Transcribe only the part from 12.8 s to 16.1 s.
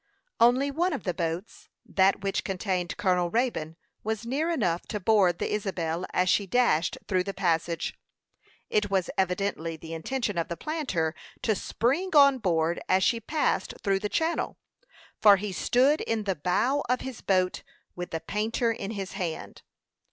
as she passed through the channel; for he stood